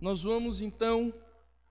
[0.00, 1.12] nós vamos então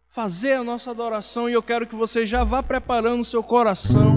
[0.08, 4.16] fazer a nossa adoração e eu quero que você já vá preparando o seu coração,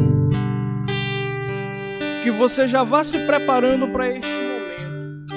[2.22, 5.32] que você já vá se preparando para este momento,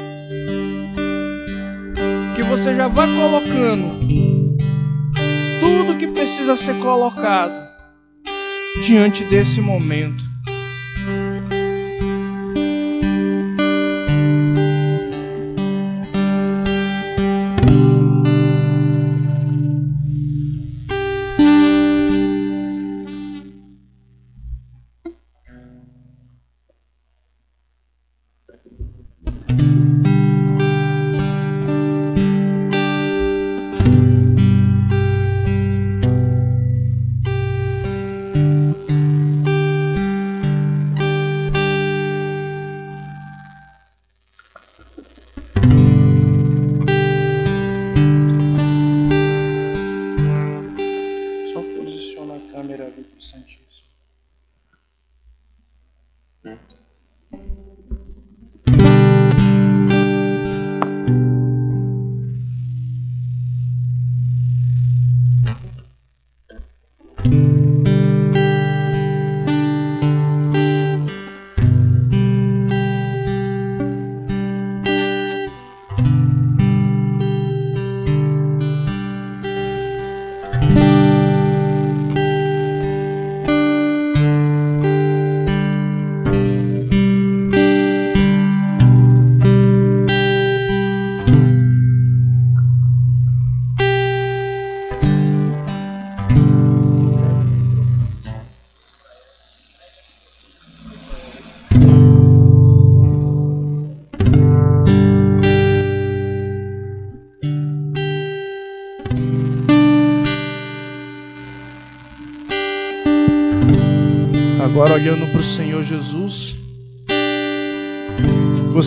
[2.35, 4.05] que você já vá colocando
[5.61, 7.53] tudo que precisa ser colocado
[8.83, 10.34] diante desse momento.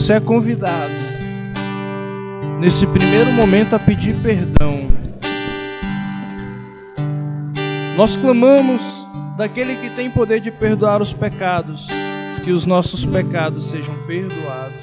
[0.09, 0.91] Você é convidado
[2.59, 4.89] nesse primeiro momento a pedir perdão.
[7.95, 8.81] Nós clamamos
[9.37, 11.87] daquele que tem poder de perdoar os pecados,
[12.43, 14.83] que os nossos pecados sejam perdoados.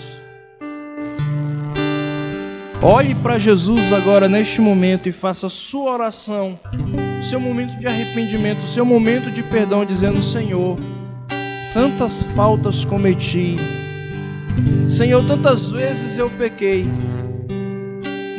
[2.80, 6.60] Olhe para Jesus agora neste momento e faça a sua oração,
[7.28, 10.78] seu momento de arrependimento, seu momento de perdão, dizendo: Senhor,
[11.74, 13.85] tantas faltas cometi.
[14.88, 16.86] Senhor, tantas vezes eu pequei.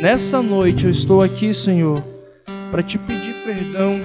[0.01, 2.03] Nessa noite eu estou aqui, Senhor,
[2.71, 4.01] para te pedir perdão.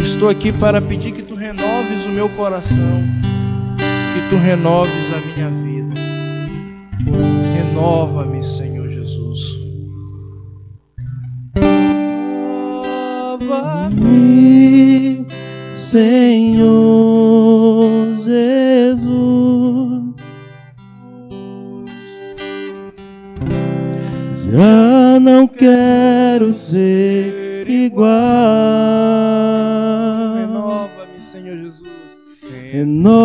[0.00, 3.02] Estou aqui para pedir que tu renoves o meu coração,
[3.76, 5.94] que tu renoves a minha vida.
[7.56, 9.58] Renova-me, Senhor Jesus.
[13.36, 15.26] Renova-me,
[15.76, 17.05] Senhor.
[24.50, 28.12] Já não quero ser igual.
[30.36, 31.88] Renova-me, Senhor Jesus.
[32.72, 33.15] Renova-me,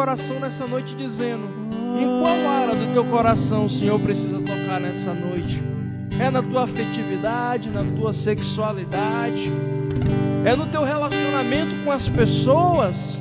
[0.00, 1.46] coração nessa noite, dizendo:
[2.00, 5.62] Em qual área do teu coração o Senhor precisa tocar nessa noite?
[6.18, 9.52] É na tua afetividade, na tua sexualidade?
[10.42, 13.20] É no teu relacionamento com as pessoas?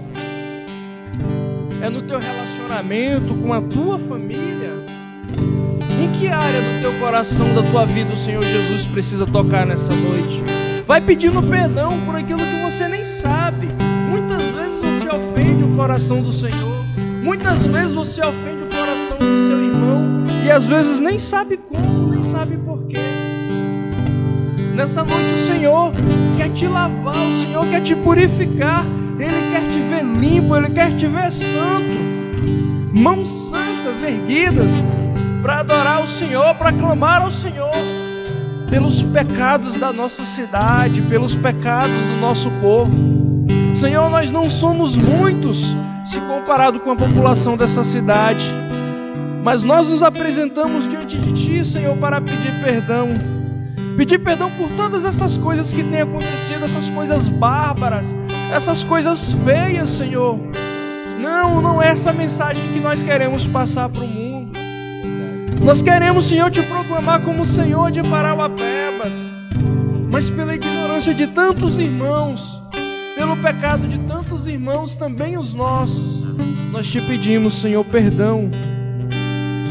[1.82, 4.72] É no teu relacionamento com a tua família?
[6.02, 9.94] Em que área do teu coração, da tua vida, o Senhor Jesus precisa tocar nessa
[9.94, 10.42] noite?
[10.88, 13.68] Vai pedindo perdão por aquilo que você nem sabe.
[14.10, 16.84] Muitas vezes você ofende coração do Senhor.
[17.24, 20.26] Muitas vezes você ofende o coração do seu irmão.
[20.44, 22.98] E às vezes nem sabe como, nem sabe porquê.
[24.76, 25.94] Nessa noite o Senhor
[26.36, 28.84] quer te lavar, o Senhor quer te purificar.
[29.72, 33.00] te ver limpo, Ele quer te ver santo.
[33.00, 34.72] Mãos santas erguidas
[35.42, 37.72] para adorar o Senhor, para clamar ao Senhor
[38.70, 43.19] pelos pecados da nossa cidade, pelos pecados do nosso povo.
[43.74, 45.76] Senhor, nós não somos muitos
[46.06, 48.46] se comparado com a população dessa cidade,
[49.44, 53.10] mas nós nos apresentamos diante de Ti, Senhor, para pedir perdão.
[53.96, 58.16] Pedir perdão por todas essas coisas que têm acontecido, essas coisas bárbaras,
[58.54, 60.40] essas coisas feias, Senhor.
[61.20, 64.58] Não, não é essa mensagem que nós queremos passar para o mundo.
[65.64, 69.30] Nós queremos, Senhor, te proclamar como Senhor de Parauapebas,
[70.12, 72.59] mas pela ignorância de tantos irmãos,
[73.16, 76.24] pelo pecado de tantos irmãos, também os nossos,
[76.72, 78.50] nós te pedimos, Senhor, perdão.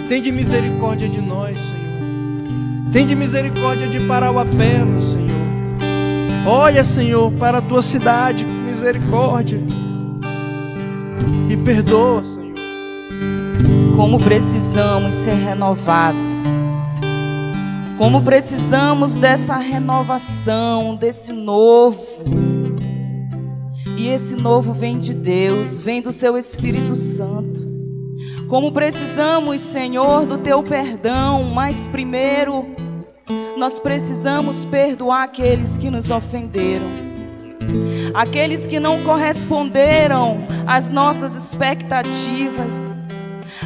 [0.08, 2.92] Tem de misericórdia de nós, Senhor.
[2.92, 5.28] Tem de misericórdia de Parauapebas, Senhor.
[6.46, 9.60] Olha, Senhor, para a tua cidade com misericórdia
[11.50, 12.38] e perdoa, Senhor
[13.98, 16.28] como precisamos ser renovados.
[17.98, 22.00] Como precisamos dessa renovação, desse novo.
[23.98, 27.66] E esse novo vem de Deus, vem do seu Espírito Santo.
[28.46, 32.64] Como precisamos, Senhor, do teu perdão, mas primeiro
[33.56, 36.86] nós precisamos perdoar aqueles que nos ofenderam.
[38.14, 42.96] Aqueles que não corresponderam às nossas expectativas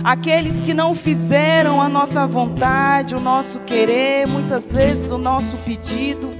[0.02, 6.30] aqueles que não fizeram a nossa vontade, o nosso querer, muitas vezes o nosso pedido.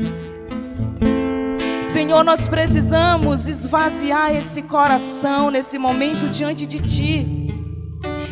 [1.93, 7.53] Senhor, nós precisamos esvaziar esse coração nesse momento diante de Ti,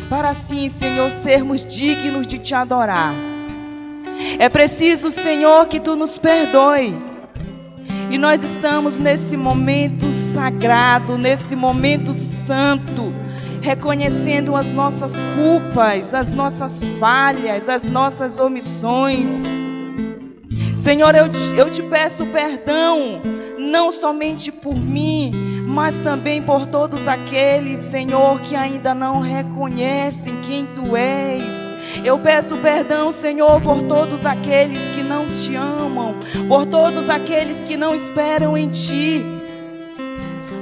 [0.09, 3.13] para assim, Senhor, sermos dignos de Te adorar.
[4.39, 6.91] É preciso, Senhor, que Tu nos perdoe.
[8.09, 13.13] E nós estamos nesse momento sagrado, nesse momento santo
[13.61, 19.29] reconhecendo as nossas culpas, as nossas falhas, as nossas omissões.
[20.81, 23.21] Senhor, eu te, eu te peço perdão,
[23.59, 25.31] não somente por mim,
[25.67, 31.69] mas também por todos aqueles, Senhor, que ainda não reconhecem quem Tu és.
[32.03, 36.15] Eu peço perdão, Senhor, por todos aqueles que não te amam,
[36.47, 39.23] por todos aqueles que não esperam em Ti.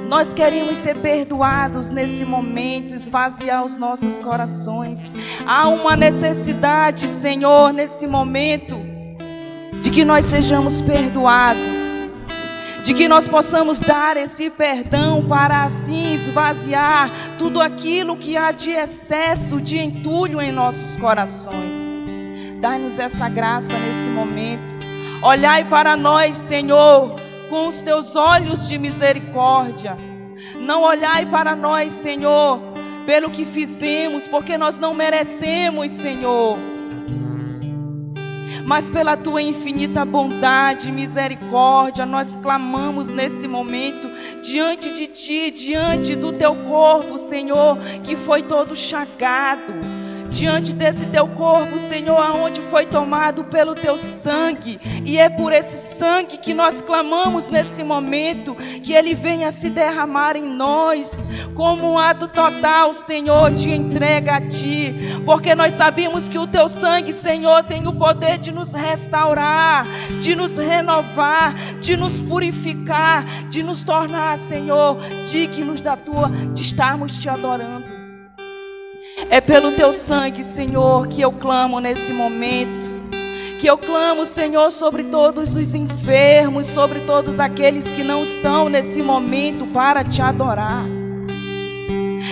[0.06, 5.14] Nós queremos ser perdoados nesse momento, esvaziar os nossos corações.
[5.46, 8.89] Há uma necessidade, Senhor, nesse momento,
[9.90, 12.06] de que nós sejamos perdoados,
[12.84, 18.70] de que nós possamos dar esse perdão para assim esvaziar tudo aquilo que há de
[18.70, 22.04] excesso, de entulho em nossos corações.
[22.60, 24.78] Dai-nos essa graça nesse momento.
[25.22, 27.16] Olhai para nós, Senhor
[27.48, 29.98] com os teus olhos de misericórdia.
[30.54, 32.60] Não olhai para nós, Senhor,
[33.04, 36.79] pelo que fizemos, porque nós não merecemos, Senhor.
[38.70, 44.08] Mas pela tua infinita bondade e misericórdia, nós clamamos nesse momento
[44.44, 49.99] diante de ti, diante do teu corpo, Senhor, que foi todo chagado
[50.30, 54.80] diante desse teu corpo, Senhor, aonde foi tomado pelo teu sangue.
[55.04, 60.36] E é por esse sangue que nós clamamos nesse momento, que ele venha se derramar
[60.36, 64.94] em nós, como um ato total, Senhor, de entrega a ti,
[65.26, 69.84] porque nós sabemos que o teu sangue, Senhor, tem o poder de nos restaurar,
[70.20, 74.96] de nos renovar, de nos purificar, de nos tornar, Senhor,
[75.28, 77.99] dignos da tua, de estarmos te adorando.
[79.28, 82.90] É pelo teu sangue, Senhor, que eu clamo nesse momento.
[83.60, 89.02] Que eu clamo, Senhor, sobre todos os enfermos, sobre todos aqueles que não estão nesse
[89.02, 90.84] momento para te adorar.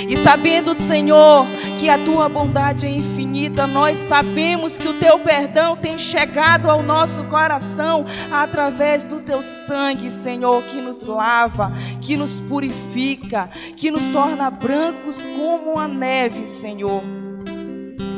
[0.09, 1.45] E sabendo, Senhor,
[1.78, 6.82] que a tua bondade é infinita, nós sabemos que o teu perdão tem chegado ao
[6.82, 14.08] nosso coração através do teu sangue, Senhor, que nos lava, que nos purifica, que nos
[14.08, 17.02] torna brancos como a neve, Senhor.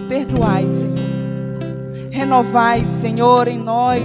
[0.09, 1.11] Perdoai, Senhor.
[2.11, 4.02] Renovai, Senhor, em nós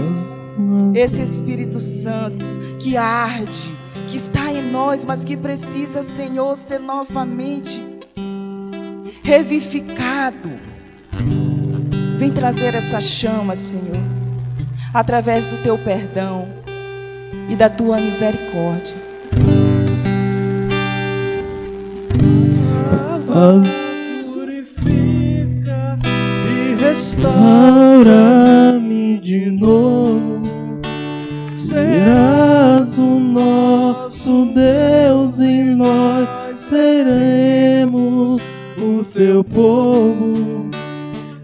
[0.94, 2.46] esse Espírito Santo
[2.80, 3.72] que arde,
[4.10, 7.95] que está em nós, mas que precisa, Senhor, ser novamente
[9.25, 10.50] revivificado.
[12.17, 13.98] Vem trazer essa chama, Senhor,
[14.94, 16.48] através do teu perdão
[17.50, 18.94] e da tua misericórdia.
[24.32, 25.98] Purifica
[26.48, 27.60] e restaura-me
[29.20, 30.41] de novo.
[31.58, 38.45] Serás o nosso Deus e nós seremos
[38.77, 40.70] o seu povo.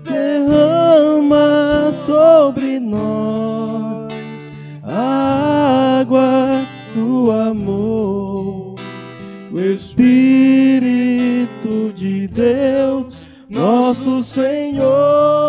[0.04, 4.12] Derrama sobre nós
[4.84, 6.52] a água
[6.96, 8.76] do amor,
[9.52, 10.12] o Espírito
[11.96, 15.41] de Deus, nosso Senhor.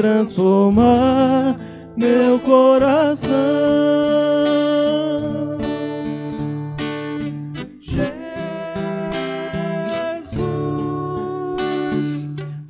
[0.00, 1.56] Transformar
[1.94, 3.28] meu coração.
[7.82, 8.08] Jesus,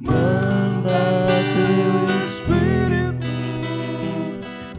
[0.01, 3.27] manda teu Espírito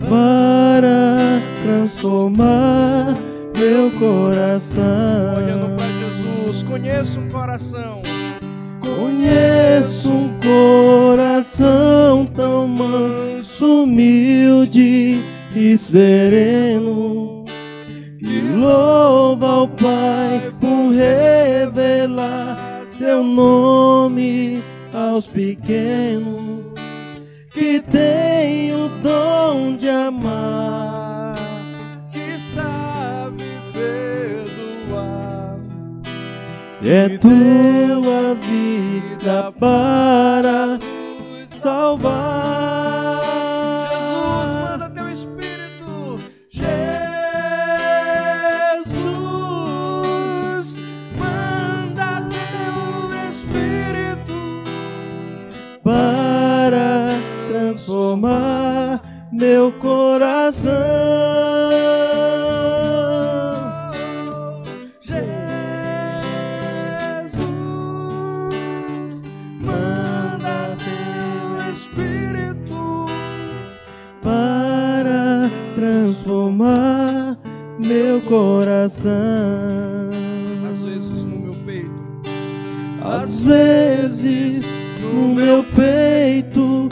[0.10, 3.16] para transformar
[3.58, 5.36] meu coração.
[5.38, 8.02] Olhando para Jesus, conheço um coração.
[8.82, 11.11] Conheço um coração
[12.34, 15.20] tão manso, humilde
[15.56, 17.46] e sereno
[18.18, 24.62] que louva ao Pai por revelar seu nome
[24.94, 26.62] aos pequenos
[27.52, 31.36] que tem o dom de amar,
[32.12, 35.60] que sabe perdoar.
[36.84, 40.80] É tua vida para
[41.62, 43.22] salvar.
[43.92, 46.20] Jesus, manda teu Espírito.
[46.50, 46.66] Jesus,
[51.18, 54.40] manda teu Espírito
[55.84, 59.02] para transformar
[59.32, 61.11] meu coração.
[78.32, 79.12] Coração.
[80.72, 81.92] Às vezes no meu peito,
[83.04, 84.64] Às vezes
[85.02, 86.88] no meu peito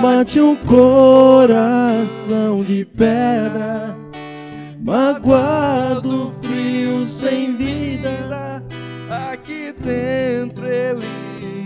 [0.00, 1.52] bate um coração
[2.64, 3.96] de pedra,
[4.80, 8.62] magoado, frio, sem vida.
[9.10, 11.04] aqui dentro ele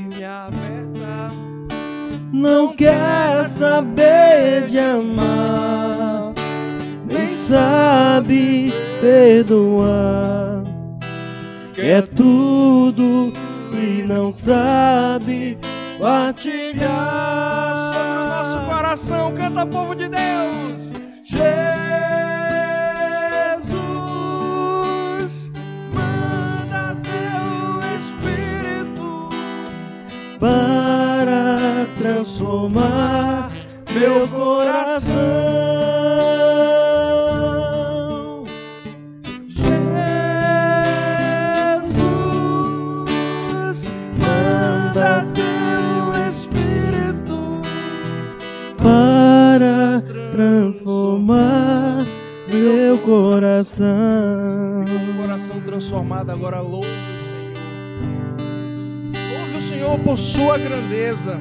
[0.09, 1.31] me aperta.
[2.33, 5.28] Não quer saber de amar,
[9.49, 10.63] perdoar.
[11.75, 13.33] Quer tudo
[13.73, 15.57] e não sabe
[15.99, 17.77] partilhar.
[17.95, 19.33] sobre o nosso coração.
[19.35, 20.93] Canta, povo de Deus.
[21.23, 21.49] Jesus,
[25.93, 29.31] manda teu Espírito
[30.39, 33.51] para transformar
[33.95, 35.48] meu coração.
[53.79, 54.85] Coração.
[54.85, 56.93] O coração transformado, agora louve o
[59.13, 59.39] Senhor.
[59.39, 61.39] Louve o Senhor por sua grandeza.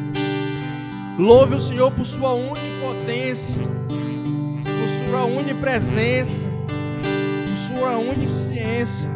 [1.18, 6.46] Louve o Senhor por sua onipotência, por sua onipresença,
[7.50, 9.10] por sua onisciência.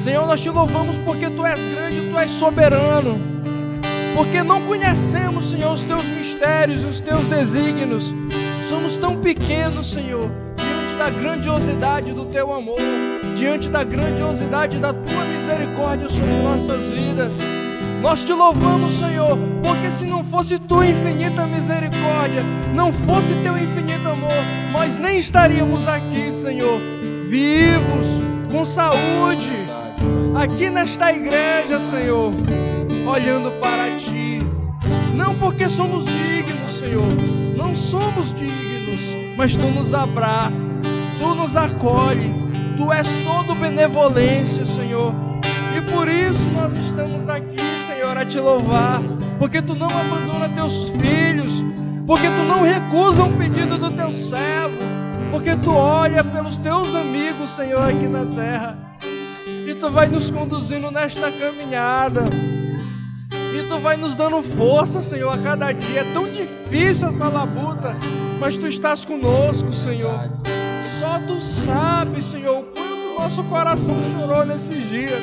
[0.00, 3.20] Senhor, nós te louvamos porque tu és grande, tu és soberano.
[4.16, 8.12] Porque não conhecemos, Senhor, os teus mistérios, os teus desígnios.
[8.68, 10.28] Somos tão pequenos, Senhor,
[11.00, 12.78] da grandiosidade do teu amor,
[13.34, 17.32] diante da grandiosidade da tua misericórdia sobre nossas vidas.
[18.02, 22.42] Nós te louvamos, Senhor, porque se não fosse tua infinita misericórdia,
[22.74, 24.28] não fosse teu infinito amor,
[24.72, 26.78] nós nem estaríamos aqui, Senhor,
[27.30, 28.20] vivos,
[28.52, 29.52] com saúde,
[30.34, 32.30] aqui nesta igreja, Senhor,
[33.10, 34.40] olhando para ti.
[35.14, 37.08] Não porque somos dignos, Senhor,
[37.56, 40.68] não somos dignos, mas tu nos abraça,
[41.20, 42.32] tu nos acolhe,
[42.78, 45.12] tu és todo benevolência, Senhor.
[45.76, 49.02] E por isso nós estamos aqui, Senhor, a te louvar,
[49.38, 51.62] porque tu não abandona teus filhos,
[52.06, 54.78] porque tu não recusa um pedido do teu servo,
[55.30, 58.78] porque tu olha pelos teus amigos, Senhor, aqui na terra.
[59.46, 62.24] E tu vai nos conduzindo nesta caminhada.
[63.32, 66.00] E tu vai nos dando força, Senhor, a cada dia.
[66.00, 67.94] É tão difícil essa labuta,
[68.40, 70.30] mas tu estás conosco, Senhor.
[71.00, 75.22] Só tu sabes, Senhor, o quanto nosso coração chorou nesses dias.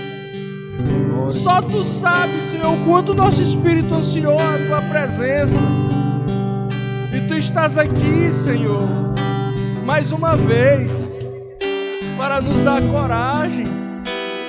[1.29, 5.59] Só tu sabes, Senhor, o quanto nosso espírito ansiou a tua presença.
[7.15, 8.89] E tu estás aqui, Senhor,
[9.85, 11.11] mais uma vez,
[12.17, 13.67] para nos dar coragem,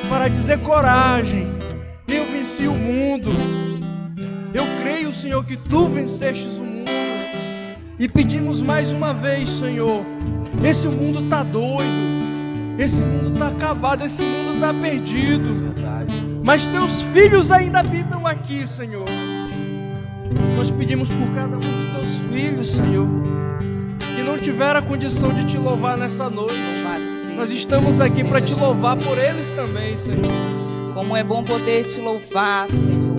[0.09, 1.53] para dizer coragem.
[2.09, 3.31] Eu venci o mundo.
[4.55, 6.91] Eu creio, Senhor, que tu vencestes o mundo.
[7.99, 10.03] E pedimos mais uma vez, Senhor,
[10.65, 12.19] esse mundo está doido.
[12.79, 15.75] Esse mundo está acabado, esse mundo está perdido.
[16.45, 19.05] Mas teus filhos ainda habitam aqui, Senhor.
[20.57, 23.07] Nós pedimos por cada um dos teus filhos, Senhor,
[24.15, 26.55] que não tiveram a condição de te louvar nessa noite.
[27.37, 30.23] Nós estamos aqui para te louvar por eles também, Senhor.
[30.95, 33.17] Como é bom poder te louvar, Senhor.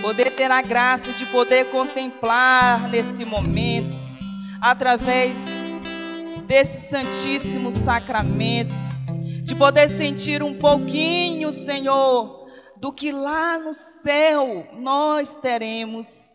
[0.00, 3.96] Poder ter a graça de poder contemplar nesse momento,
[4.60, 5.59] através
[6.50, 8.74] desse santíssimo sacramento,
[9.44, 16.34] de poder sentir um pouquinho, Senhor, do que lá no céu nós teremos.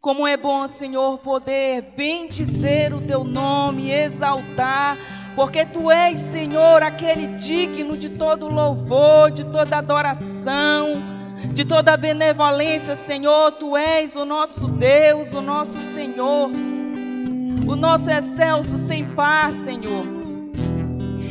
[0.00, 4.98] Como é bom, Senhor, poder bendizer o teu nome, exaltar,
[5.36, 10.94] porque tu és, Senhor, aquele digno de todo louvor, de toda adoração,
[11.52, 13.52] de toda benevolência, Senhor.
[13.52, 16.50] Tu és o nosso Deus, o nosso Senhor
[17.66, 20.04] o nosso excelso sem par, Senhor.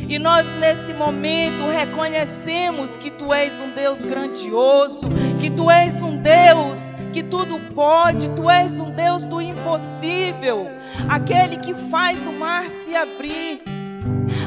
[0.08, 5.06] E nós nesse momento reconhecemos que Tu és um Deus grandioso,
[5.40, 10.70] que Tu és um Deus que tudo pode, Tu és um Deus do impossível,
[11.08, 13.62] aquele que faz o mar se abrir,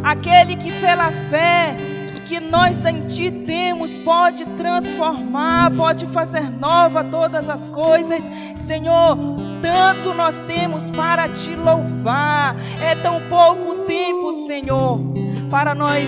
[0.03, 1.75] aquele que pela fé
[2.27, 8.21] que nós em Ti temos pode transformar, pode fazer nova todas as coisas,
[8.55, 9.17] Senhor
[9.61, 12.55] tanto nós temos para te louvar.
[12.81, 14.99] É tão pouco tempo, Senhor,
[15.49, 16.07] para nós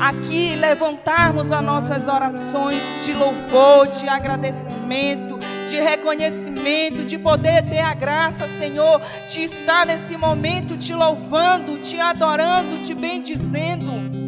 [0.00, 7.94] aqui levantarmos as nossas orações de louvor, de agradecimento, de reconhecimento, de poder ter a
[7.94, 14.19] graça, Senhor, de estar nesse momento te louvando, te adorando, te bendizendo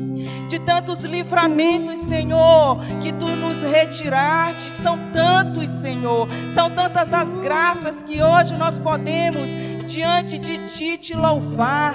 [0.52, 4.70] de tantos livramentos, Senhor, que tu nos retiraste.
[4.70, 9.40] São tantos, Senhor, são tantas as graças que hoje nós podemos
[9.86, 11.94] diante de ti te louvar.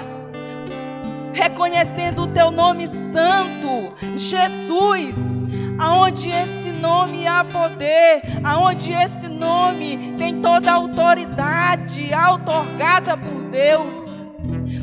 [1.32, 5.44] Reconhecendo o teu nome santo, Jesus,
[5.78, 14.12] aonde esse nome há poder, aonde esse nome tem toda a autoridade outorgada por Deus,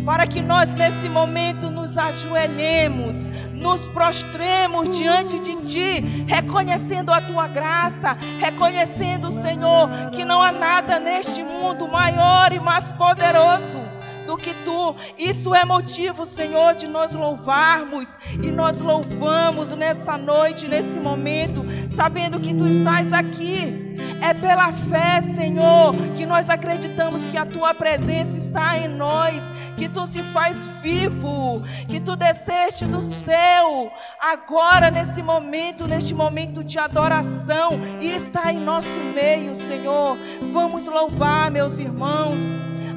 [0.05, 7.47] para que nós nesse momento nos ajoelhemos, nos prostremos diante de Ti, reconhecendo a Tua
[7.47, 13.79] graça, reconhecendo, Senhor, que não há nada neste mundo maior e mais poderoso
[14.27, 14.95] do que tu.
[15.17, 22.39] Isso é motivo, Senhor, de nós louvarmos e nós louvamos nessa noite, nesse momento, sabendo
[22.39, 23.83] que tu estás aqui.
[24.21, 29.89] É pela fé, Senhor, que nós acreditamos que a tua presença está em nós que
[29.89, 36.79] tu se faz vivo, que tu desceste do céu, agora nesse momento, neste momento de
[36.79, 40.17] adoração, e está em nosso meio, Senhor.
[40.51, 42.37] Vamos louvar, meus irmãos.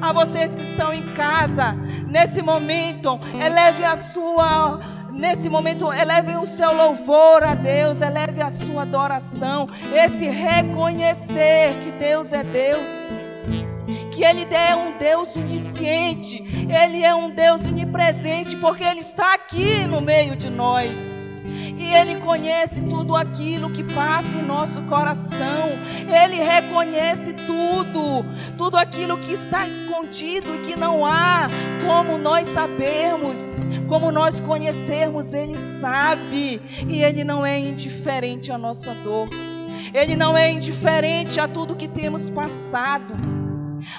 [0.01, 1.73] A vocês que estão em casa,
[2.07, 4.79] nesse momento, eleve a sua
[5.11, 11.91] nesse momento, eleve o seu louvor a Deus, eleve a sua adoração, esse reconhecer que
[11.91, 13.18] Deus é Deus
[14.19, 19.85] que Ele é um Deus onisciente, Ele é um Deus onipresente, porque Ele está aqui
[19.87, 20.91] no meio de nós.
[21.77, 25.69] E Ele conhece tudo aquilo que passa em nosso coração.
[26.13, 28.25] Ele reconhece tudo,
[28.57, 31.47] tudo aquilo que está escondido e que não há
[31.87, 35.31] como nós sabermos, como nós conhecermos.
[35.31, 39.29] Ele sabe e Ele não é indiferente à nossa dor.
[39.93, 43.38] Ele não é indiferente a tudo que temos passado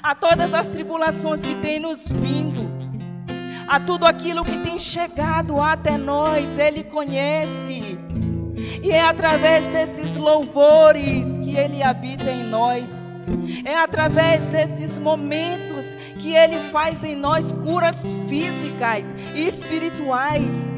[0.02, 2.70] a todas as tribulações que têm nos vindo,
[3.68, 7.98] a tudo aquilo que tem chegado até nós, Ele conhece.
[8.82, 12.90] E é através desses louvores que Ele habita em nós.
[13.64, 20.74] É através desses momentos que Ele faz em nós curas físicas e espirituais.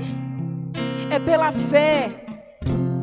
[1.11, 2.11] É pela fé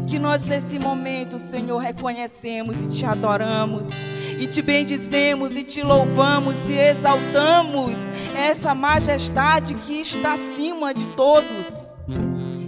[0.07, 3.89] que nós nesse momento, Senhor, reconhecemos e te adoramos
[4.39, 7.99] e te bendizemos e te louvamos e exaltamos
[8.37, 11.95] essa majestade que está acima de todos,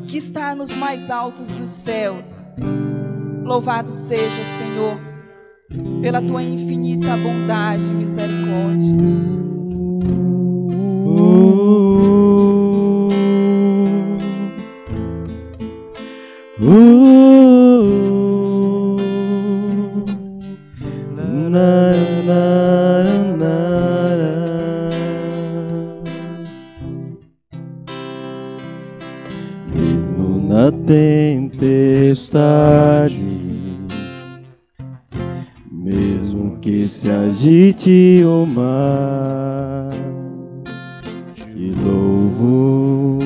[0.07, 2.53] que está nos mais altos dos céus.
[3.43, 4.99] Louvado seja, Senhor,
[6.01, 9.51] pela tua infinita bondade e misericórdia.
[30.86, 32.42] Tempestade.
[35.72, 39.90] Mesmo que se agite o mar,
[41.34, 43.18] te louvo,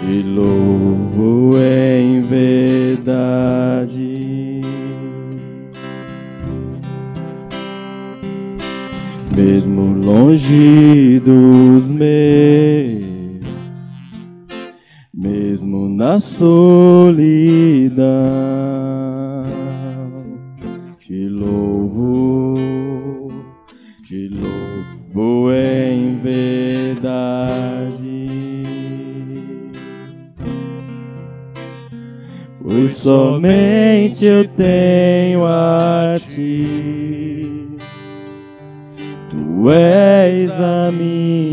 [0.00, 3.38] te louvo em verdade.
[9.34, 12.57] Mesmo longe dos meus
[15.98, 17.18] na solidão.
[21.00, 22.54] Te louvo,
[24.06, 27.08] te louvo em verdade.
[32.62, 37.66] Pois somente eu tenho a ti.
[39.30, 41.47] Tu és a minha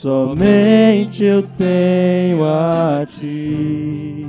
[0.00, 4.26] somente eu tenho a ti.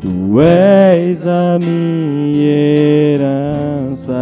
[0.00, 2.48] Tu és a minha
[3.20, 4.14] herança.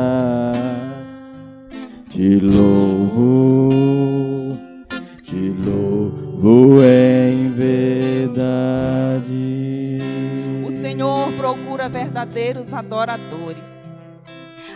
[2.09, 3.69] Te louvo,
[5.23, 8.39] te louvo em verdade.
[10.67, 13.95] O Senhor procura verdadeiros adoradores.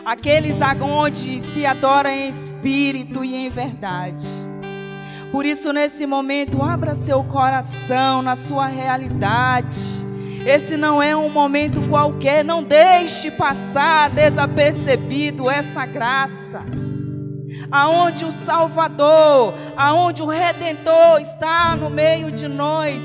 [0.04, 4.53] Aqueles aonde se adora em espírito e em verdade.
[5.34, 9.80] Por isso, nesse momento, abra seu coração na sua realidade.
[10.46, 16.62] Esse não é um momento qualquer, não deixe passar desapercebido essa graça.
[17.68, 23.02] Aonde o Salvador, aonde o Redentor está no meio de nós.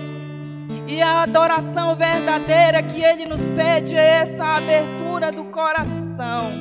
[0.88, 6.52] E a adoração verdadeira que ele nos pede é essa abertura do coração,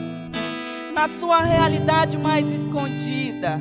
[0.94, 3.60] na sua realidade mais escondida.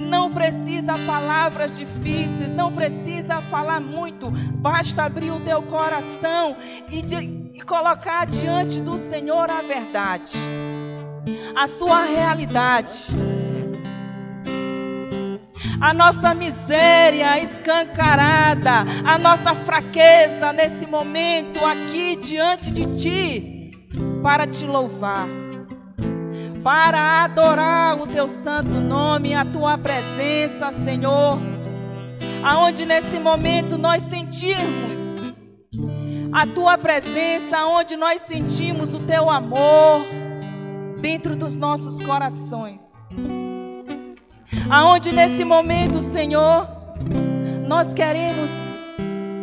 [0.00, 6.56] Não precisa palavras difíceis, não precisa falar muito, basta abrir o teu coração
[6.88, 7.16] e, de,
[7.54, 10.32] e colocar diante do Senhor a verdade,
[11.54, 13.08] a sua realidade.
[15.78, 23.70] A nossa miséria escancarada, a nossa fraqueza nesse momento aqui diante de Ti,
[24.22, 25.26] para te louvar,
[26.62, 31.38] para adorar o Teu santo nome, a Tua presença, Senhor,
[32.44, 35.34] aonde nesse momento nós sentirmos
[36.32, 40.02] a Tua presença, aonde nós sentimos o Teu amor
[41.00, 43.02] dentro dos nossos corações.
[44.70, 46.68] Aonde nesse momento, Senhor,
[47.66, 48.50] nós queremos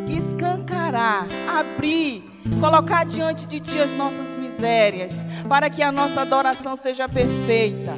[0.10, 2.26] escancarar, abrir,
[2.60, 5.13] colocar diante de Ti as nossas misérias,
[5.47, 7.93] para que a nossa adoração seja perfeita.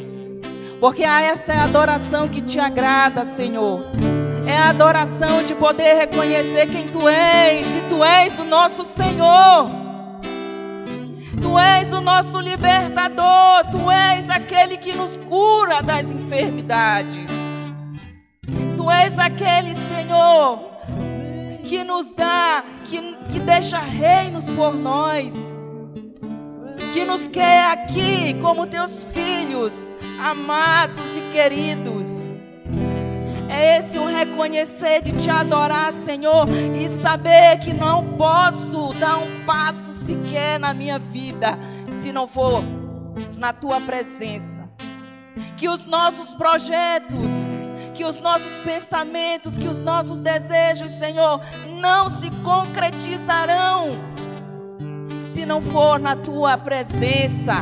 [0.79, 3.81] Porque essa é a adoração que te agrada, Senhor.
[4.47, 9.69] É a adoração de poder reconhecer quem Tu és, e Tu és o nosso Senhor.
[11.41, 17.31] Tu és o nosso libertador, tu és aquele que nos cura das enfermidades.
[18.75, 20.68] Tu és aquele, Senhor,
[21.69, 22.99] que nos dá, que,
[23.32, 25.36] que deixa reinos por nós,
[26.93, 32.32] que nos quer aqui como teus filhos, amados e queridos.
[33.47, 39.45] É esse o reconhecer de te adorar, Senhor, e saber que não posso dar um
[39.45, 41.55] passo sequer na minha vida
[42.01, 42.63] se não for
[43.38, 44.67] na tua presença.
[45.55, 47.48] Que os nossos projetos,
[47.99, 51.41] que os nossos pensamentos, que os nossos desejos, Senhor,
[51.81, 53.89] não se concretizarão
[55.33, 57.55] se não for na tua presença.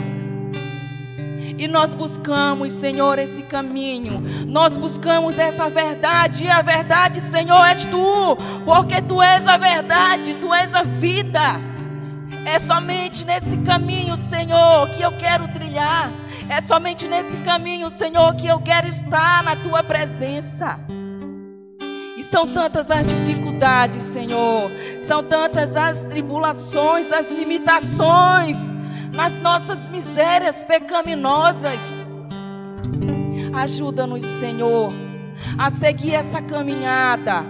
[1.57, 4.21] E nós buscamos, Senhor, esse caminho.
[4.45, 6.43] Nós buscamos essa verdade.
[6.43, 8.37] E a verdade, Senhor, és tu.
[8.63, 11.59] Porque tu és a verdade, tu és a vida.
[12.45, 16.11] É somente nesse caminho, Senhor, que eu quero trilhar.
[16.49, 20.79] É somente nesse caminho, Senhor, que eu quero estar na tua presença.
[22.17, 24.71] E são tantas as dificuldades, Senhor.
[25.01, 28.57] São tantas as tribulações, as limitações
[29.13, 32.07] nas nossas misérias pecaminosas.
[33.53, 34.93] Ajuda-nos, Senhor,
[35.57, 37.43] a seguir essa caminhada,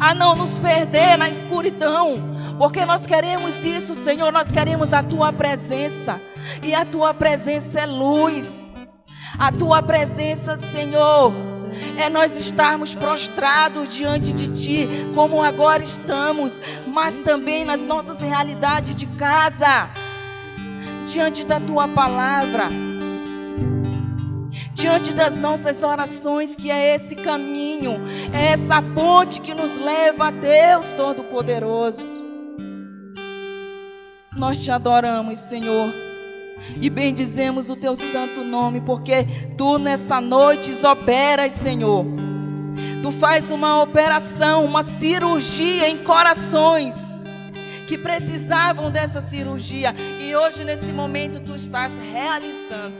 [0.00, 2.16] a não nos perder na escuridão,
[2.58, 6.20] porque nós queremos isso, Senhor, nós queremos a tua presença,
[6.62, 8.72] e a tua presença é luz.
[9.38, 11.32] A tua presença, Senhor,
[11.96, 18.94] é nós estarmos prostrados diante de Ti, como agora estamos, mas também nas nossas realidades
[18.94, 19.90] de casa,
[21.06, 22.64] diante da tua palavra,
[24.74, 28.00] diante das nossas orações, que é esse caminho,
[28.32, 32.26] é essa ponte que nos leva a Deus Todo-Poderoso.
[34.36, 35.92] Nós te adoramos, Senhor,
[36.80, 39.26] e bendizemos o teu santo nome, porque
[39.56, 42.06] tu nessa noite operas, Senhor.
[43.02, 47.18] Tu faz uma operação, uma cirurgia em corações
[47.86, 52.94] que precisavam dessa cirurgia e hoje nesse momento tu estás realizando.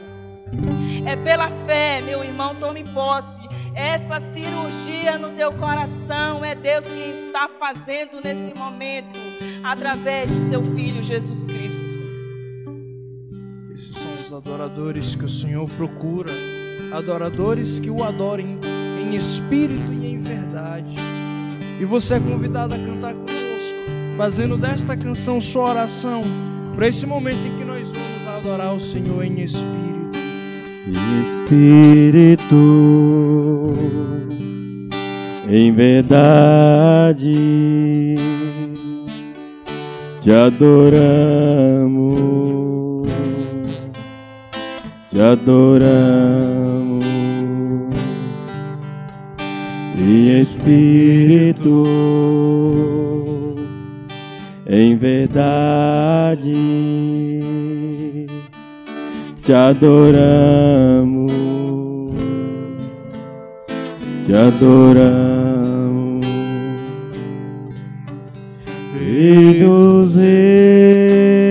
[1.07, 3.47] É pela fé, meu irmão, tome posse.
[3.75, 9.19] Essa cirurgia no teu coração é Deus que está fazendo nesse momento
[9.63, 11.88] através de seu Filho Jesus Cristo.
[14.39, 16.31] Adoradores que o Senhor procura,
[16.93, 18.57] adoradores que o adorem
[19.03, 20.95] em espírito e em verdade.
[21.81, 23.77] E você é convidado a cantar conosco,
[24.17, 26.23] fazendo desta canção sua oração,
[26.77, 30.19] para esse momento em que nós vamos adorar o Senhor em espírito.
[31.45, 32.55] Espírito,
[35.49, 37.35] em verdade
[40.21, 42.19] te adoramos,
[45.19, 47.05] te adoramos,
[49.99, 51.83] e Espírito,
[54.65, 56.53] em verdade,
[59.43, 61.33] te adoramos,
[64.25, 65.19] te adoramos.
[68.95, 71.48] Rei dos reis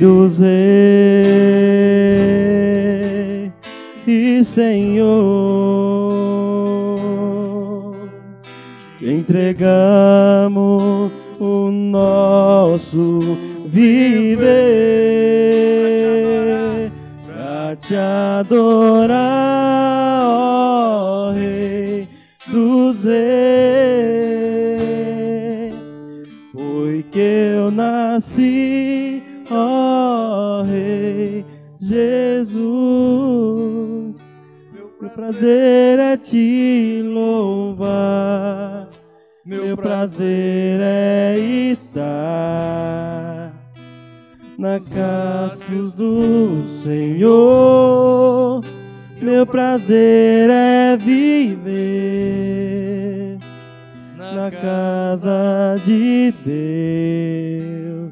[0.00, 0.50] dos reis
[4.06, 5.10] e Senhor,
[8.98, 13.18] te entregamos o nosso
[13.66, 14.40] viver
[17.26, 19.12] pra te adorar,
[20.24, 22.08] ó Rei
[22.50, 23.20] dos reis,
[26.54, 28.59] porque eu nasci,
[35.30, 38.88] prazer é te louvar,
[39.44, 41.38] meu prazer é
[41.70, 42.02] estar
[44.58, 48.60] na casa do Senhor.
[49.22, 51.68] Meu prazer é viver
[54.16, 58.10] na casa de Deus,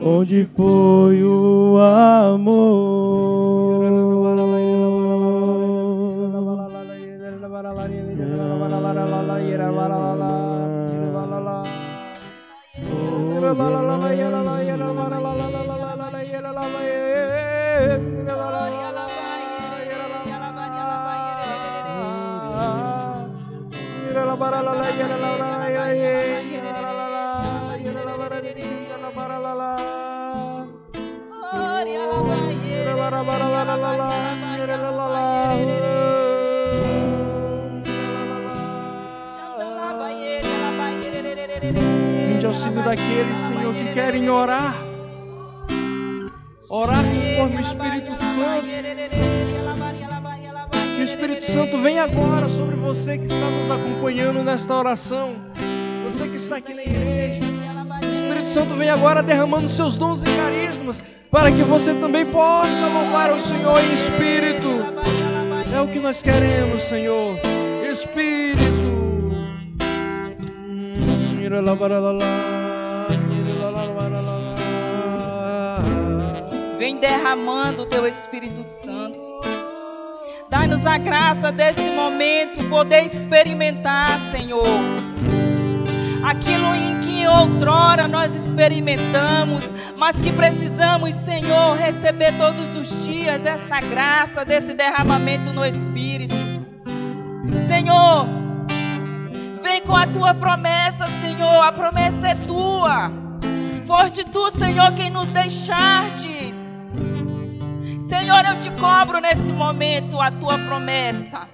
[0.00, 3.45] onde foi o amor.
[13.56, 14.75] 啦啦啦啦啦啦啦啦。
[42.86, 44.76] Daqueles, Senhor, que querem orar.
[46.70, 48.66] Orar conforme o Espírito Santo.
[50.94, 55.34] Que o Espírito Santo venha agora sobre você que está nos acompanhando nesta oração.
[56.04, 57.40] Você que está aqui na igreja.
[58.02, 62.86] O Espírito Santo vem agora derramando seus dons e carismas para que você também possa
[62.86, 64.68] louvar o Senhor em espírito.
[65.74, 67.36] É o que nós queremos, Senhor.
[67.92, 68.86] Espírito.
[76.78, 79.26] Vem derramando o teu Espírito Santo.
[80.48, 84.66] Dai-nos a graça desse momento poder experimentar, Senhor.
[86.22, 93.80] Aquilo em que outrora nós experimentamos, mas que precisamos, Senhor, receber todos os dias essa
[93.80, 96.34] graça desse derramamento no Espírito.
[97.66, 98.26] Senhor,
[99.62, 101.62] vem com a tua promessa, Senhor.
[101.62, 103.10] A promessa é tua.
[103.86, 106.55] Forte tu, Senhor, quem nos deixartes.
[108.08, 111.48] Senhor, eu te cobro nesse momento a tua promessa.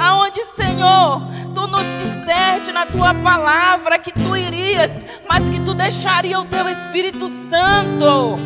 [0.00, 1.22] Aonde, Senhor,
[1.54, 4.90] tu nos disseste na tua palavra que tu irias,
[5.28, 8.36] mas que tu deixaria o teu Espírito Santo.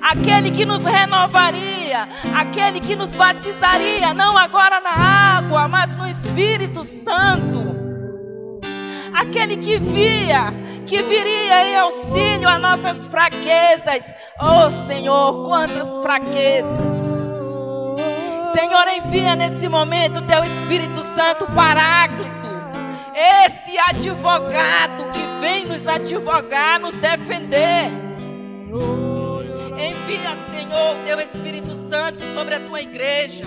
[0.00, 4.90] Aquele que nos renovaria, aquele que nos batizaria, não agora na
[5.38, 7.85] água, mas no Espírito Santo.
[9.16, 10.52] Aquele que via,
[10.86, 14.04] que viria em auxílio a nossas fraquezas.
[14.38, 17.06] Oh Senhor, quantas fraquezas.
[18.54, 22.30] Senhor, envia nesse momento o teu Espírito Santo Paráclito,
[23.14, 27.90] esse advogado que vem nos advogar, nos defender.
[29.78, 33.44] Envia, Senhor, o teu Espírito Santo sobre a tua igreja,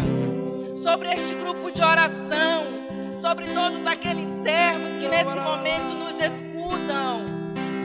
[0.81, 2.88] sobre este grupo de oração,
[3.21, 7.21] sobre todos aqueles servos que nesse momento nos escutam,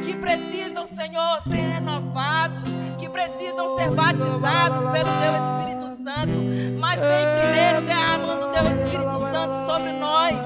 [0.05, 2.69] que precisam, Senhor, ser renovados,
[2.99, 9.19] que precisam ser batizados pelo teu Espírito Santo, mas vem primeiro derramando o teu Espírito
[9.19, 10.37] Santo sobre nós,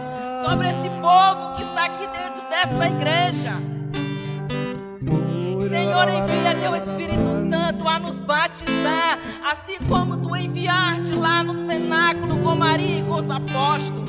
[0.46, 3.78] sobre esse povo que está aqui dentro desta igreja.
[5.68, 12.38] Senhor, envia teu Espírito Santo a nos batizar, assim como tu enviaste lá no cenáculo
[12.38, 14.07] com Maria e com os apóstolos.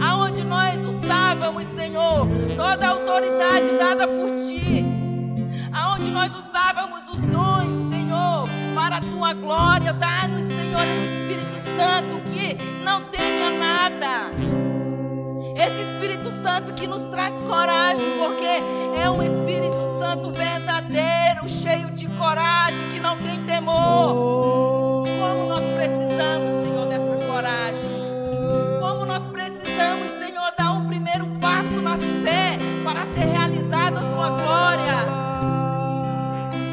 [0.00, 2.26] Aonde nós usávamos, Senhor,
[2.56, 4.84] toda a autoridade dada por ti.
[5.72, 9.92] Aonde nós usávamos os dons, Senhor, para a tua glória.
[9.92, 14.30] Dá-nos, Senhor, esse Espírito Santo que não tenha nada.
[15.56, 22.08] Esse Espírito Santo que nos traz coragem, porque é um Espírito Santo verdadeiro, cheio de
[22.16, 25.04] coragem, que não tem temor.
[25.20, 26.51] Como nós precisamos,
[32.92, 35.06] para ser realizada a tua glória.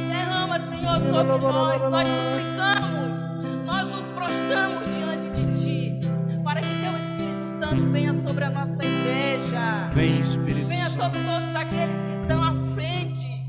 [0.09, 1.81] Derrama, Senhor, sobre nós.
[1.89, 3.19] Nós suplicamos,
[3.65, 5.99] nós nos prostramos diante de Ti,
[6.43, 9.89] para que Teu Espírito Santo venha sobre a nossa igreja.
[9.93, 11.03] Vem, Espírito Venha Santo.
[11.03, 13.45] sobre todos aqueles que estão à frente.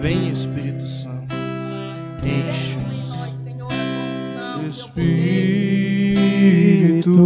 [0.00, 1.34] Vem, Espírito Santo.
[2.22, 2.76] Enche.
[2.92, 5.06] Em nós, Senhor, a unção, teu poder.
[6.76, 7.20] Espírito,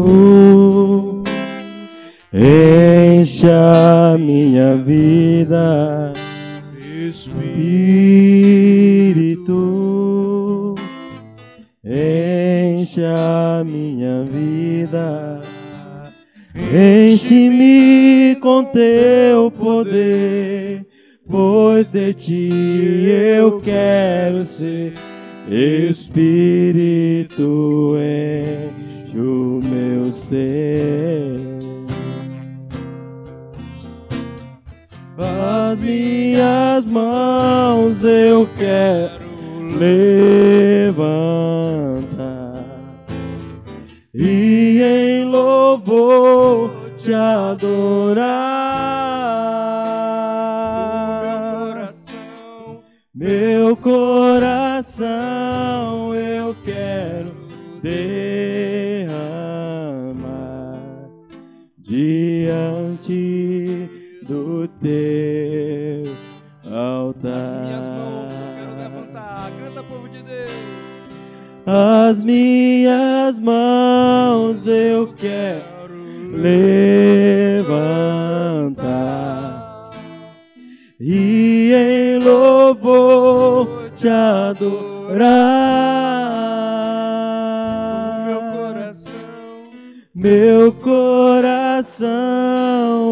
[2.33, 3.00] enche
[3.47, 6.13] a minha vida.
[7.09, 7.95] Espírito,
[11.85, 15.41] enche a minha vida.
[16.55, 20.87] Enche-me com teu poder,
[21.29, 24.95] pois de ti eu quero ser.
[25.51, 26.37] Espírito,
[27.97, 28.20] enche
[36.41, 39.21] minhas mãos eu quero
[39.79, 41.05] levantar
[44.15, 48.81] e em louvor te adorar.
[53.15, 54.60] Meu coração
[72.21, 75.95] As minhas mãos eu quero
[76.37, 77.81] levantar
[81.01, 85.31] e em louvor te adorar.
[88.27, 89.15] Meu coração.
[90.15, 92.09] Meu coração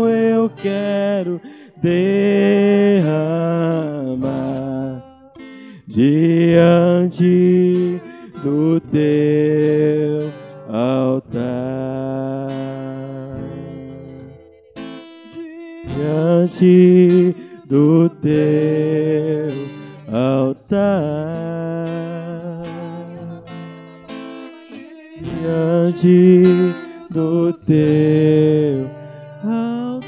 [0.06, 1.40] eu quero
[1.80, 3.08] derramar
[5.86, 7.77] diante
[8.90, 10.32] teu
[10.68, 12.48] altar.
[15.94, 17.34] Diante
[17.66, 19.48] do teu
[20.12, 21.86] altar.
[25.20, 26.74] Diante
[27.10, 28.88] do teu
[29.50, 29.98] altar.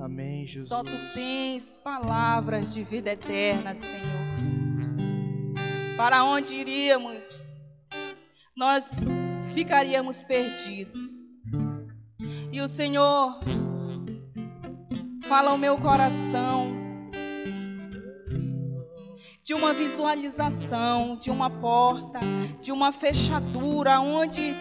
[0.00, 0.68] Amém, Jesus.
[0.68, 4.35] Só tu tens palavras de vida eterna, Senhor.
[5.96, 7.58] Para onde iríamos?
[8.54, 9.06] Nós
[9.54, 11.30] ficaríamos perdidos.
[12.52, 13.40] E o Senhor
[15.24, 16.76] fala ao meu coração
[19.42, 22.20] de uma visualização, de uma porta,
[22.60, 24.54] de uma fechadura, onde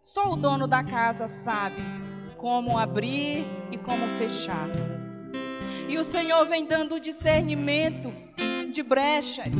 [0.00, 1.82] só o dono da casa sabe
[2.38, 4.68] como abrir e como fechar.
[5.86, 8.10] E o Senhor vem dando discernimento
[8.72, 9.52] de brechas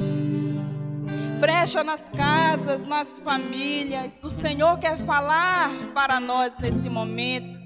[1.42, 4.22] brecha nas casas, nas famílias.
[4.22, 7.58] O Senhor quer falar para nós nesse momento.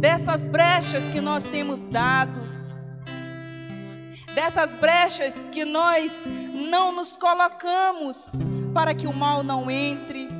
[0.00, 2.66] Dessas brechas que nós temos dados,
[4.34, 6.24] dessas brechas que nós
[6.70, 8.32] não nos colocamos
[8.72, 10.37] para que o mal não entre.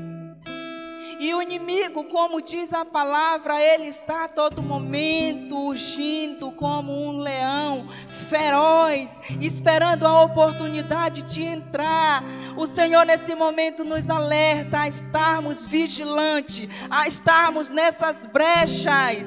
[1.18, 7.18] E o inimigo, como diz a palavra, ele está a todo momento urgindo como um
[7.18, 7.88] leão
[8.28, 12.22] feroz, esperando a oportunidade de entrar.
[12.56, 19.26] O Senhor, nesse momento, nos alerta a estarmos vigilantes, a estarmos nessas brechas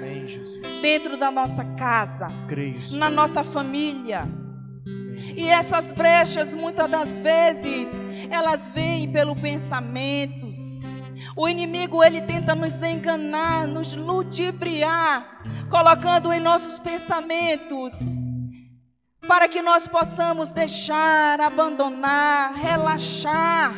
[0.81, 2.29] dentro da nossa casa,
[2.91, 4.29] na nossa família.
[5.35, 7.89] E essas brechas, muitas das vezes,
[8.29, 10.70] elas vêm pelo pensamentos
[11.35, 18.31] o inimigo ele tenta nos enganar, nos ludibriar, colocando em nossos pensamentos
[19.27, 23.73] para que nós possamos deixar, abandonar, relaxar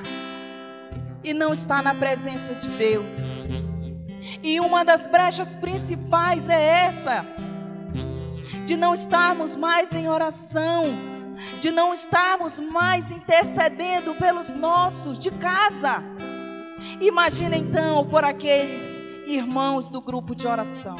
[1.24, 3.36] e não estar na presença de Deus.
[4.42, 7.26] E uma das brechas principais é essa,
[8.66, 10.84] de não estarmos mais em oração,
[11.62, 16.04] de não estarmos mais intercedendo pelos nossos de casa.
[17.04, 20.96] Imagina então por aqueles irmãos do grupo de oração.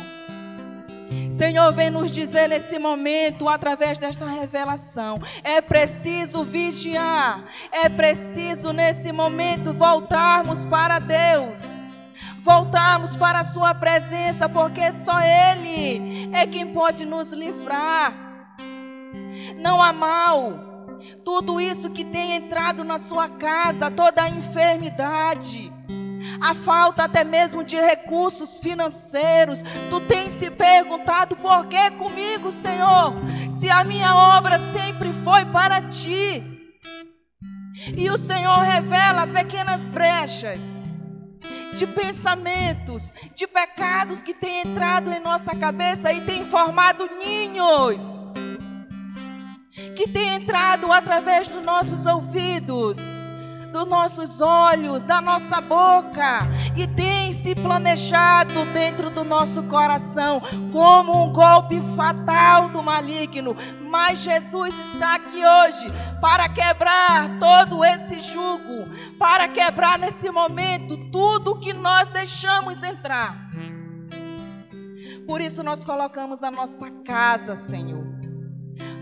[1.32, 9.14] Senhor, vem nos dizer nesse momento, através desta revelação, é preciso vigiar, é preciso nesse
[9.14, 11.88] momento voltarmos para Deus,
[12.42, 18.14] voltarmos para a Sua presença, porque só Ele é quem pode nos livrar.
[19.58, 25.73] Não há mal, tudo isso que tem entrado na sua casa, toda a enfermidade,
[26.40, 29.64] a falta até mesmo de recursos financeiros.
[29.90, 33.14] Tu tens se perguntado por que comigo, Senhor,
[33.52, 36.44] se a minha obra sempre foi para ti.
[37.98, 40.84] E o Senhor revela pequenas brechas
[41.74, 48.30] de pensamentos, de pecados que têm entrado em nossa cabeça e têm formado ninhos,
[49.96, 53.00] que têm entrado através dos nossos ouvidos
[53.74, 56.42] dos nossos olhos, da nossa boca,
[56.78, 60.40] e tem se planejado dentro do nosso coração
[60.72, 63.56] como um golpe fatal do maligno.
[63.90, 65.88] Mas Jesus está aqui hoje
[66.22, 68.86] para quebrar todo esse jugo,
[69.18, 73.50] para quebrar nesse momento tudo que nós deixamos entrar.
[75.26, 78.13] Por isso nós colocamos a nossa casa, Senhor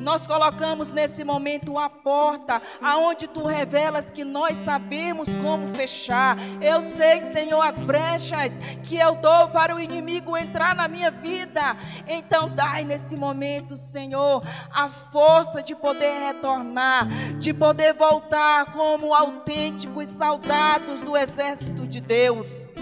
[0.02, 6.38] nós colocamos nesse momento a porta aonde tu revelas que nós sabemos como fechar.
[6.62, 8.52] Eu sei, Senhor, as brechas
[8.84, 11.78] que eu dou para o inimigo entrar na minha vida.
[12.08, 14.44] Então, dai nesse momento, Senhor,
[14.74, 22.74] a força de poder retornar, de poder voltar como autênticos soldados do exército de Deus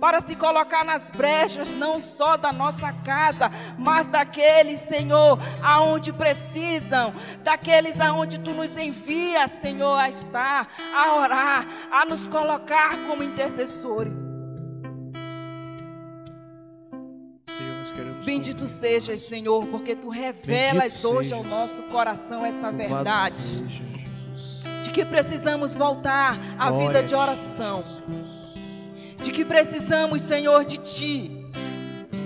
[0.00, 7.12] para se colocar nas brechas, não só da nossa casa, mas daqueles, Senhor, aonde precisam,
[7.44, 14.38] daqueles aonde tu nos envias, Senhor, a estar, a orar, a nos colocar como intercessores.
[18.24, 23.64] Bendito sejas, Senhor, porque tu revelas hoje ao nosso coração essa verdade.
[24.82, 27.82] De que precisamos voltar à vida de oração
[29.22, 31.40] de que precisamos, Senhor, de Ti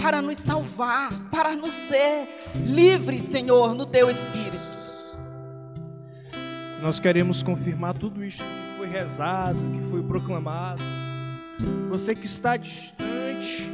[0.01, 2.29] para nos salvar, para nos ser
[2.63, 4.75] livres, Senhor, no Teu Espírito.
[6.83, 10.83] Nós queremos confirmar tudo isso que foi rezado, que foi proclamado.
[11.89, 13.67] Você que está distante,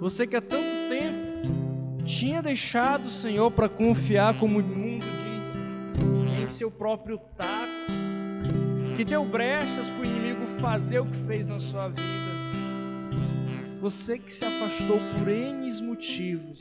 [0.00, 6.42] você que há tanto tempo tinha deixado o Senhor para confiar, como o mundo diz,
[6.42, 7.70] em seu próprio taco,
[8.96, 10.06] que deu brechas para
[10.62, 12.00] fazer o que fez na sua vida.
[13.80, 16.60] Você que se afastou por N motivos,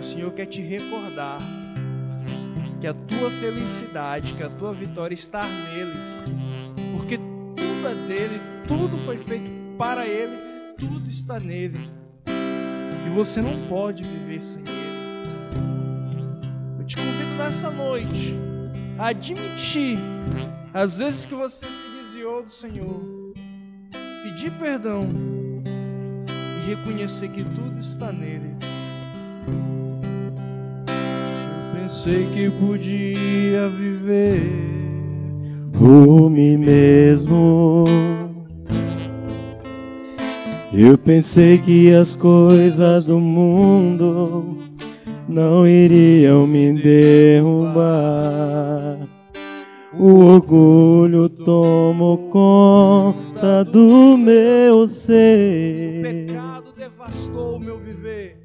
[0.00, 1.40] o Senhor quer te recordar
[2.80, 5.92] que a tua felicidade, que a tua vitória está nele,
[6.96, 10.36] porque tudo é dele, tudo foi feito para ele,
[10.78, 11.90] tudo está nele,
[13.06, 14.72] e você não pode viver sem ele.
[16.78, 18.38] Eu te convido nessa noite
[18.96, 19.98] a admitir
[20.72, 21.91] as vezes que você se
[22.22, 23.00] desviou do Senhor,
[24.22, 25.08] pedir perdão
[26.36, 28.54] e reconhecer que tudo está nele.
[30.86, 34.40] Eu pensei que podia viver
[35.72, 37.84] por mim mesmo.
[40.72, 44.56] Eu pensei que as coisas do mundo
[45.28, 48.32] não iriam me derrubar.
[49.98, 56.02] O orgulho tomou conta do meu O ser.
[56.02, 58.38] pecado devastou o meu viver.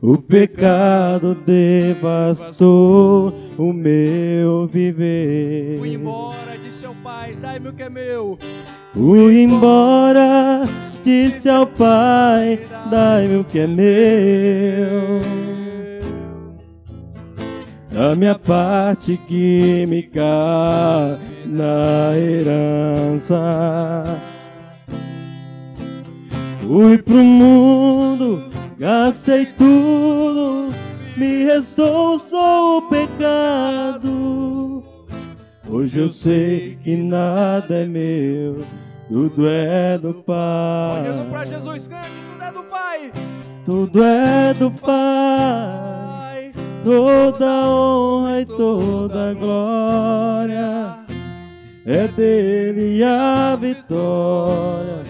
[0.00, 5.78] O pecado devastou o meu viver.
[5.78, 8.38] Fui embora, disse ao pai: Dai-me o que é meu.
[8.92, 10.62] Fui embora,
[11.02, 15.51] disse ao Pai: Dai-me o que é meu.
[17.92, 20.22] Da minha parte química
[21.44, 24.04] na herança.
[26.62, 30.70] Fui pro mundo, gastei tudo,
[31.18, 34.82] me restou só o pecado.
[35.68, 38.60] Hoje eu sei que nada é meu,
[39.06, 41.02] tudo é do Pai.
[41.02, 43.12] Olhando pra Jesus, cante, tudo é do Pai.
[43.66, 46.11] Tudo é do Pai.
[46.84, 50.96] Toda honra e toda glória
[51.84, 55.02] é dele a vitória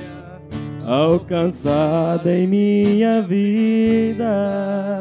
[0.86, 5.00] alcançada em minha vida.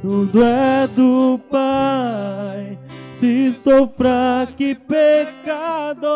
[0.00, 2.78] Tudo é do Pai,
[3.14, 6.10] se estou fraco e pecador,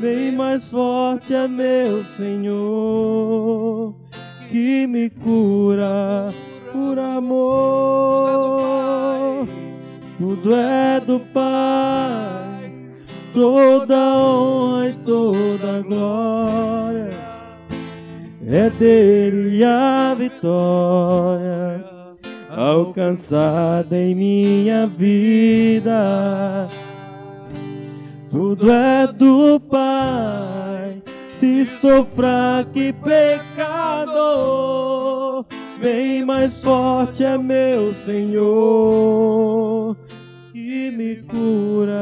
[0.00, 3.94] bem mais forte é meu Senhor,
[4.48, 6.30] que me cura
[6.72, 8.56] por amor.
[10.18, 12.72] Tudo é do Pai,
[13.34, 17.10] toda honra e toda glória
[18.48, 21.84] é dele a vitória
[22.48, 26.68] alcançada em minha vida.
[28.30, 31.02] Tudo é do Pai,
[31.40, 34.14] se sou fraco e pecador,
[35.78, 38.36] bem mais forte é meu Senhor,
[40.52, 41.96] que me cura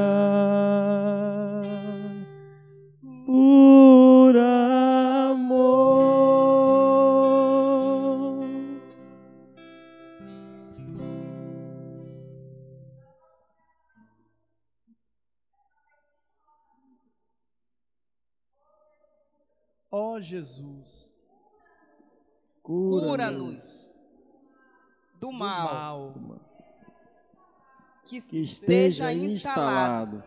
[3.27, 5.75] por amor.
[19.91, 21.04] Ó Jesus,
[22.65, 23.05] Cura-nos.
[23.11, 23.93] Cura-nos
[25.21, 26.15] do do mal,
[28.07, 30.25] que, que esteja instalado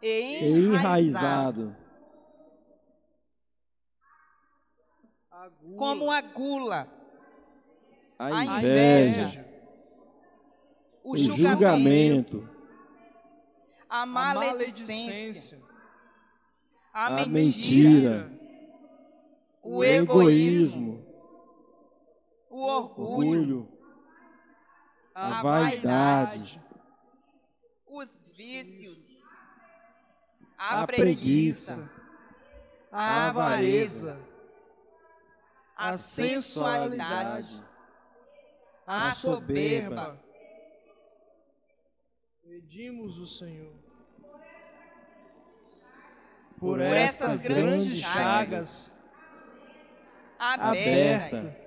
[0.00, 1.76] e enraizado,
[5.76, 6.88] como a gula,
[8.18, 9.46] a inveja,
[11.04, 12.48] o julgamento,
[13.86, 15.62] a maledicência,
[16.90, 18.41] a mentira,
[19.62, 21.06] o egoísmo,
[22.50, 23.68] o orgulho,
[25.14, 26.60] a vaidade,
[27.86, 29.18] os vícios,
[30.58, 31.88] a preguiça,
[32.90, 34.20] a avareza,
[35.76, 37.64] a sensualidade,
[38.84, 40.20] a soberba.
[42.42, 43.72] Pedimos o Senhor.
[46.58, 48.92] Por Por essas grandes chagas
[50.42, 51.62] abertas, aberta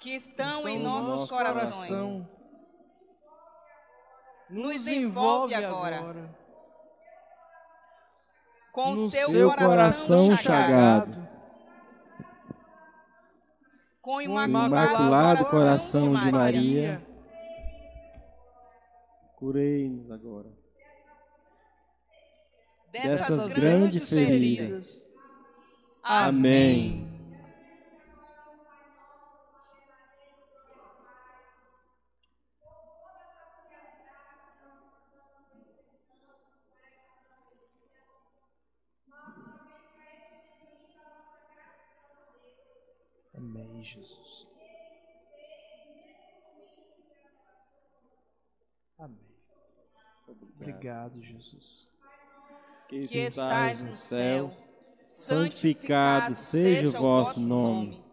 [0.00, 1.88] que estão em no nossos nosso corações.
[1.88, 2.28] coração.
[4.50, 6.34] Nos envolve agora.
[8.72, 9.68] Com no o seu, seu coração,
[10.26, 11.28] coração chagado, chagado,
[14.00, 17.06] com o imaculado, Imaculado coração, de Maria, Maria.
[19.36, 20.50] curei-nos agora
[22.90, 24.86] dessas, dessas grandes grandes feridas.
[24.86, 25.08] feridas.
[26.02, 27.11] Amém.
[43.82, 44.46] Amém, Jesus.
[48.96, 49.18] Amém.
[50.56, 51.88] Obrigado, Jesus.
[52.88, 54.52] Que Que estás no céu,
[55.00, 58.04] santificado seja o vosso nome.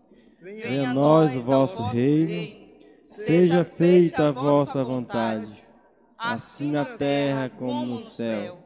[0.42, 2.68] Venha a nós o vosso reino.
[3.06, 5.68] Seja feita a vossa vontade,
[6.18, 8.58] assim na terra como no céu.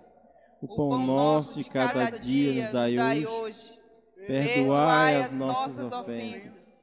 [0.62, 3.84] O pão nosso de cada dia nos dai hoje.
[4.26, 6.83] Perdoai as nossas ofensas,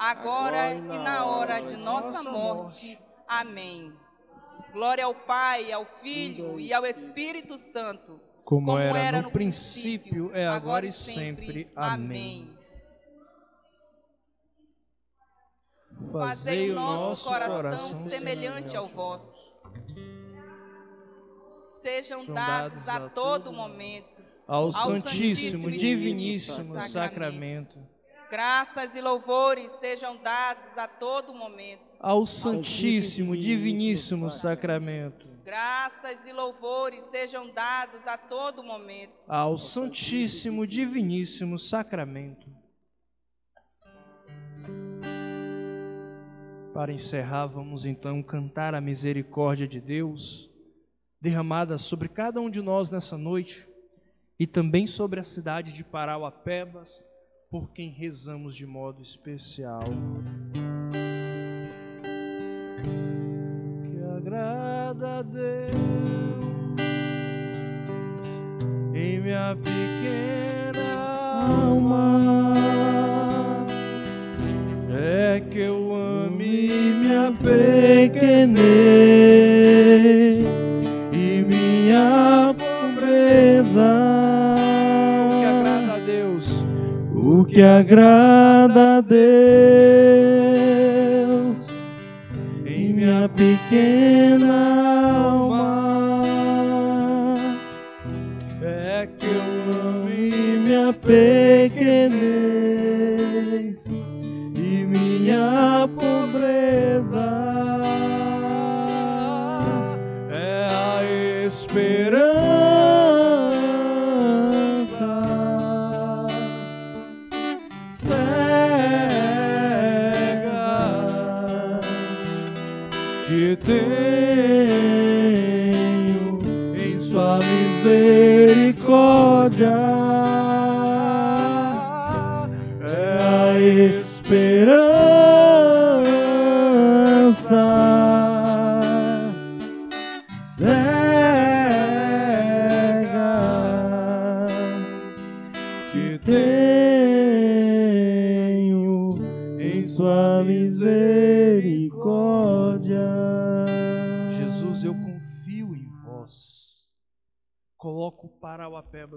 [0.00, 2.98] agora e na hora de nossa morte.
[3.28, 3.92] Amém.
[4.72, 10.86] Glória ao Pai, ao Filho e ao Espírito Santo, como, era, no princípio, é agora
[10.86, 11.70] e sempre.
[11.76, 12.56] Amém.
[16.10, 19.50] Fazei o nosso coração semelhante ao vosso
[21.80, 27.78] sejam dados a todo momento ao Santíssimo, Diviníssimo Sacramento.
[28.30, 35.26] Graças e louvores sejam dados a todo momento ao Santíssimo, Diviníssimo Sacramento.
[35.44, 42.48] Graças e louvores sejam dados a todo momento ao Santíssimo, Diviníssimo Sacramento.
[46.72, 50.48] Para encerrar, vamos então cantar a misericórdia de Deus
[51.20, 53.68] derramada sobre cada um de nós nessa noite
[54.38, 57.04] e também sobre a cidade de Parauapebas,
[57.50, 59.82] por quem rezamos de modo especial.
[63.82, 65.50] Que agrada a Deus
[68.94, 70.94] em minha pequena
[71.44, 72.54] alma
[74.92, 79.39] é que eu ame minha pequenez
[87.52, 90.29] que agrada a Deus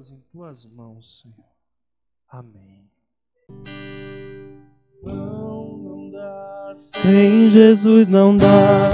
[0.04, 1.46] Parauapebas em tuas mãos, Senhor.
[2.30, 2.90] Amém.
[5.04, 6.74] Não, não dá.
[6.76, 8.90] Sem Jesus não dá.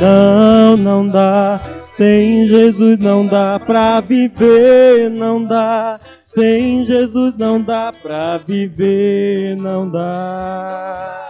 [0.00, 1.60] Não, não dá.
[1.96, 6.00] Sem Jesus não dá pra viver, não dá.
[6.22, 11.26] Sem Jesus não dá pra viver, não dá.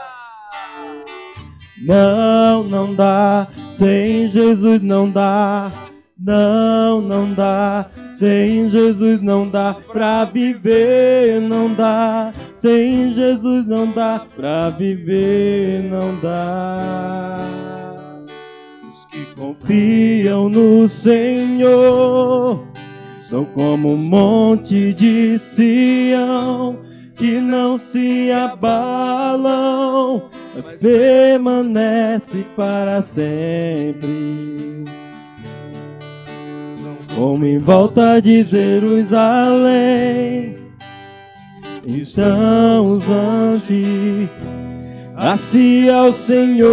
[1.83, 3.49] Não, não dá.
[3.73, 5.73] Sem Jesus não dá.
[6.19, 7.91] Não, não dá.
[8.21, 12.35] Sem Jesus não dá pra viver, não dá.
[12.59, 17.41] Sem Jesus não dá pra viver, não dá.
[18.91, 22.63] Os que confiam no Senhor
[23.23, 26.79] são como um monte de Sião
[27.17, 34.85] que não se abalam, mas permanece para sempre
[37.21, 39.21] como em volta de Jerusalém.
[41.87, 44.31] Estão os antes,
[45.17, 46.65] assim ao Senhor,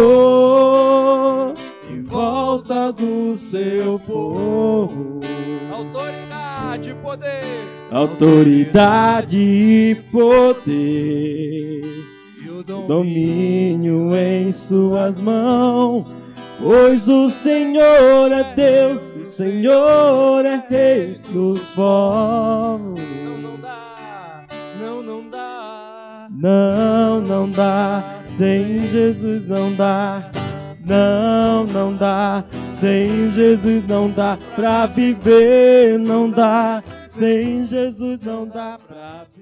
[1.90, 5.20] em volta do seu povo.
[5.70, 7.44] Autoridade e poder.
[7.90, 11.82] Autoridade e poder.
[12.42, 16.06] E o domínio em suas mãos.
[16.58, 19.07] Pois o Senhor é Deus
[19.38, 23.00] Senhor é rei dos povos.
[23.00, 23.94] Não, não dá,
[24.80, 26.26] não, não dá.
[26.28, 30.28] Não, não dá, sem Jesus não dá.
[30.84, 32.42] Não, não dá,
[32.80, 36.82] sem Jesus não dá pra viver, não dá.
[37.08, 39.37] Sem Jesus não dá pra viver.